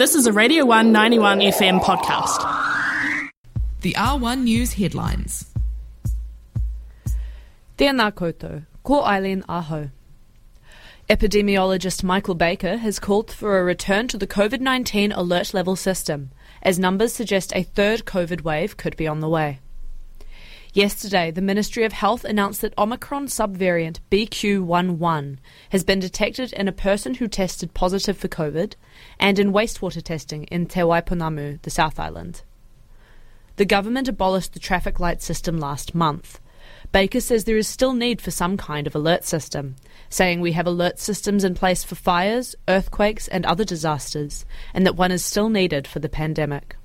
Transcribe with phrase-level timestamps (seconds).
[0.00, 2.40] This is a Radio One 91 FM podcast.
[3.82, 5.52] The R1 News headlines.
[7.76, 9.90] Tēnā koutou, ko Eileen Aho.
[11.10, 16.30] Epidemiologist Michael Baker has called for a return to the COVID 19 alert level system,
[16.62, 19.60] as numbers suggest a third COVID wave could be on the way.
[20.72, 25.38] Yesterday, the Ministry of Health announced that Omicron subvariant BQ.1.1
[25.70, 28.74] has been detected in a person who tested positive for COVID
[29.18, 32.44] and in wastewater testing in Te Waipounamu, the South Island.
[33.56, 36.38] The government abolished the traffic light system last month.
[36.92, 39.74] Baker says there is still need for some kind of alert system,
[40.08, 44.94] saying we have alert systems in place for fires, earthquakes, and other disasters, and that
[44.94, 46.76] one is still needed for the pandemic.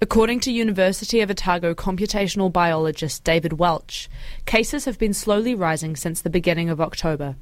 [0.00, 4.08] According to University of Otago computational biologist David Welch,
[4.46, 7.34] cases have been slowly rising since the beginning of October.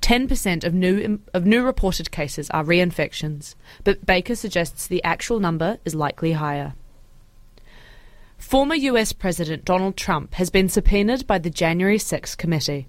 [0.00, 3.54] 10% of new, of new reported cases are reinfections,
[3.84, 6.74] but Baker suggests the actual number is likely higher.
[8.38, 12.88] Former US President Donald Trump has been subpoenaed by the January 6 committee.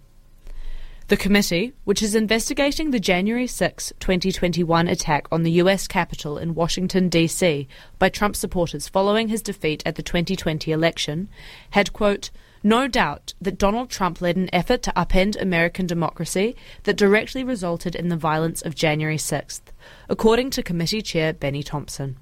[1.10, 6.54] The committee, which is investigating the January 6, 2021 attack on the US Capitol in
[6.54, 7.68] Washington, D.C.
[7.98, 11.28] by Trump supporters following his defeat at the 2020 election,
[11.72, 12.30] had, quote,
[12.62, 17.96] no doubt that Donald Trump led an effort to upend American democracy that directly resulted
[17.96, 19.62] in the violence of January 6th,
[20.10, 22.18] according to committee chair Bennie Thompson.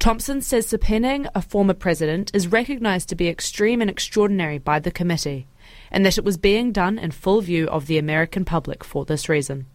[0.00, 4.90] Thompson says subpoenaing a former president is recognized to be extreme and extraordinary by the
[4.90, 5.46] committee
[5.90, 9.28] and that it was being done in full view of the American public for this
[9.28, 9.66] reason.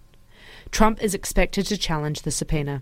[0.72, 2.82] Trump is expected to challenge the subpoena.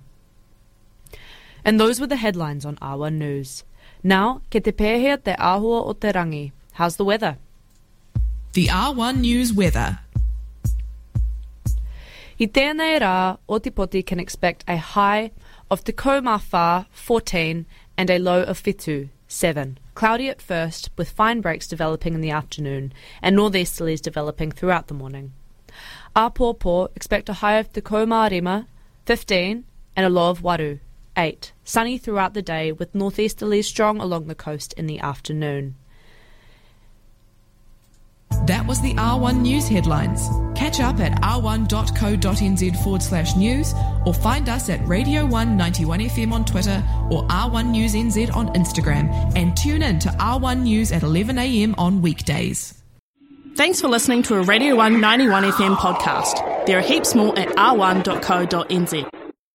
[1.64, 3.64] And those were the headlines on R1 News.
[4.03, 6.52] Now, ke te pēhea te āhua o te rangi.
[6.73, 7.38] How's the weather?
[8.53, 10.00] The R1 News weather.
[12.42, 15.30] I tēnei rā, Ōtepoti can expect a high
[15.70, 19.78] of Te Kaumawha, 14, and a low of fitu, 7.
[20.02, 24.96] Cloudy at first, with fine breaks developing in the afternoon, and northeasterlies developing throughout the
[24.96, 25.31] morning.
[26.16, 28.66] Apopo expect a high of Te Komarima,
[29.06, 29.64] 15,
[29.96, 30.80] and a low of Waru,
[31.16, 31.53] 8.
[31.64, 35.75] Sunny throughout the day, with northeasterlies strong along the coast in the afternoon.
[38.48, 40.28] That was the R1 News headlines.
[40.72, 43.74] Catch up at r1.co.nz forward slash news
[44.06, 48.48] or find us at Radio One 91 FM on Twitter or R1 News NZ on
[48.54, 52.81] Instagram and tune in to R1 News at 11am on weekdays.
[53.56, 56.66] Thanks for listening to a Radio One 91 FM podcast.
[56.66, 59.21] There are heaps more at r1.co.nz.